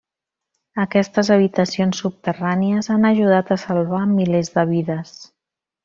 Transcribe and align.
Aquestes 0.83 1.29
habitacions 1.35 2.01
subterrànies 2.05 2.91
han 2.97 3.05
ajudat 3.13 3.55
a 3.57 3.59
salvar 3.67 4.01
milers 4.19 4.51
de 4.59 4.69
vides. 4.77 5.15